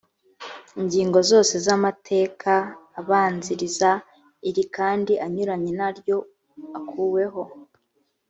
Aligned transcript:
ingingo 0.79 1.19
zose 1.29 1.53
z 1.65 1.67
amateka 1.77 2.53
abanziriza 2.99 3.89
iri 4.49 4.63
kandi 4.75 5.13
anyuranye 5.25 5.71
naryo 5.79 6.17
akuweho. 6.77 7.43